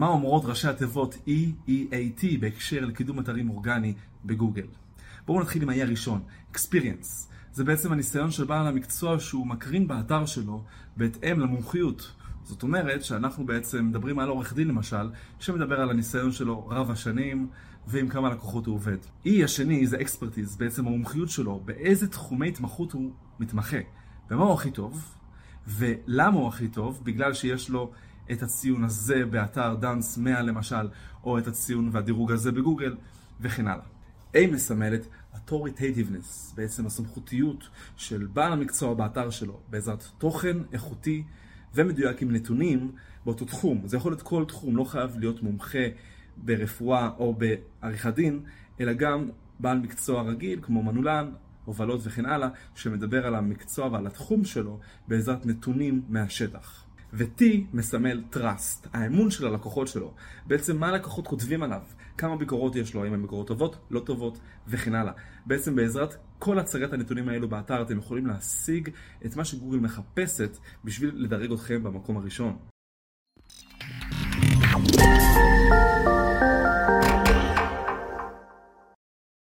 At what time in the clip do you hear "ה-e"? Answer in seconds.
5.68-5.82